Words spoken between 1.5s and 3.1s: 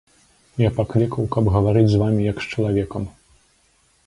гаварыць з вамі як з чалавекам.